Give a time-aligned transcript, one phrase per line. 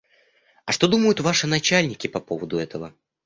[0.65, 2.95] А что думают ваши начальники по поводу этого?